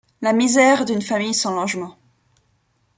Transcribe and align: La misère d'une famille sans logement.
La 0.23 0.33
misère 0.33 0.83
d'une 0.83 1.03
famille 1.03 1.35
sans 1.35 1.53
logement. 1.53 1.95